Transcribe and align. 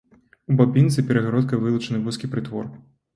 У 0.53 0.53
бабінцы 0.61 1.03
перагародкай 1.11 1.61
вылучаны 1.65 2.01
вузкі 2.07 2.31
прытвор. 2.33 2.65